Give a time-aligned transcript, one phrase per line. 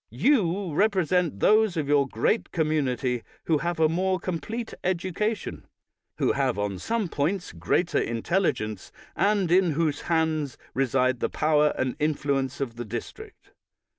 [0.15, 5.67] You represent those of your great community who have a more com plete education,
[6.17, 11.95] who have on some points greater intelligence, and in whose hands reside the power and
[11.99, 13.51] influence of the district.